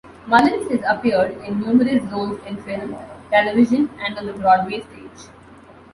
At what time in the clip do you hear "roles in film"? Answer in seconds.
2.11-2.95